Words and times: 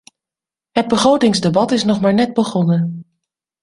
Het 0.71 0.87
begrotingsdebat 0.87 1.71
is 1.71 1.83
nog 1.83 2.01
maar 2.01 2.13
net 2.13 2.33
begonnen. 2.33 3.05